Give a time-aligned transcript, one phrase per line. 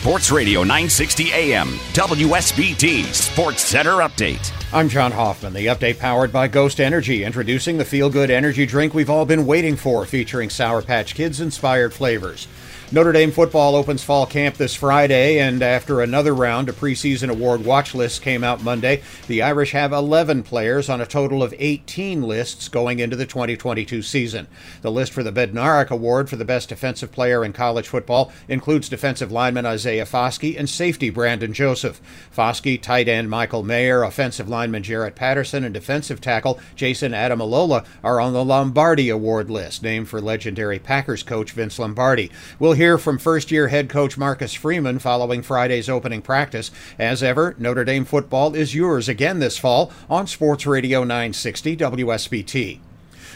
[0.00, 4.50] Sports Radio 960 AM, WSBT Sports Center Update.
[4.72, 5.52] I'm John Hoffman.
[5.52, 9.44] The update powered by Ghost Energy, introducing the feel good energy drink we've all been
[9.44, 12.48] waiting for, featuring Sour Patch Kids inspired flavors.
[12.92, 17.64] Notre Dame football opens fall camp this Friday, and after another round of preseason award
[17.64, 22.20] watch lists came out Monday, the Irish have 11 players on a total of 18
[22.20, 24.48] lists going into the 2022 season.
[24.82, 28.88] The list for the Bednarik Award for the best defensive player in college football includes
[28.88, 32.00] defensive lineman Isaiah Foskey and safety Brandon Joseph.
[32.36, 38.20] Foskey, tight end Michael Mayer, offensive lineman Jarrett Patterson, and defensive tackle Jason Ademilola are
[38.20, 42.32] on the Lombardi Award list, named for legendary Packers coach Vince Lombardi.
[42.58, 46.70] We'll hear from first year head coach Marcus Freeman following Friday's opening practice.
[46.98, 52.80] As ever, Notre Dame football is yours again this fall on Sports Radio 960 WSBT.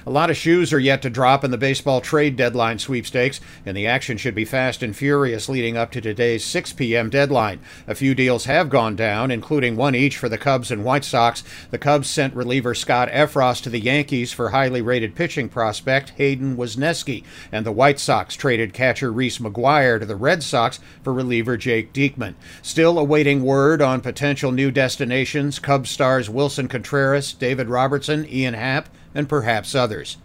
[0.06, 3.76] A lot of shoes are yet to drop in the baseball trade deadline sweepstakes, and
[3.76, 7.10] the action should be fast and furious leading up to today's 6 p.m.
[7.10, 7.60] deadline.
[7.86, 11.42] A few deals have gone down, including one each for the Cubs and White Sox.
[11.70, 16.56] The Cubs sent reliever Scott Effross to the Yankees for highly rated pitching prospect Hayden
[16.56, 21.56] Wesneski, and the White Sox traded catcher Reese McGuire to the Red Sox for reliever
[21.56, 22.34] Jake Diekman.
[22.62, 28.88] Still awaiting word on potential new destinations, Cubs stars Willson Contreras, David Robertson, Ian Happ,
[29.14, 30.16] and perhaps others.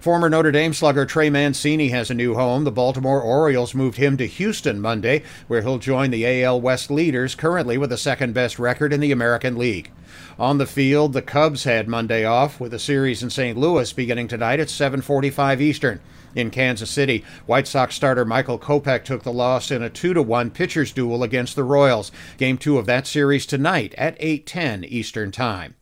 [0.00, 2.64] Former Notre Dame slugger Trey Mancini has a new home.
[2.64, 7.34] The Baltimore Orioles moved him to Houston Monday, where he'll join the AL West leaders,
[7.34, 9.90] currently with the second best record in the American League.
[10.38, 13.56] On the field, the Cubs had Monday off, with a series in St.
[13.56, 16.00] Louis beginning tonight at 7:45 Eastern.
[16.34, 20.92] In Kansas City, White Sox starter Michael Kopech took the loss in a 2-1 pitchers
[20.92, 22.12] duel against the Royals.
[22.36, 25.74] Game 2 of that series tonight at 8:10 Eastern Time.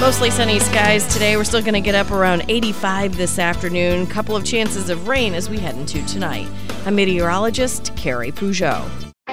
[0.00, 1.36] Mostly sunny skies today.
[1.36, 4.06] We're still going to get up around 85 this afternoon.
[4.06, 6.48] Couple of chances of rain as we head into tonight.
[6.86, 9.09] I'm meteorologist Carrie Peugeot.